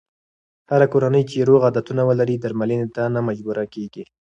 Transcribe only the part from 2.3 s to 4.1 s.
درملنې ته نه مجبوره کېږي.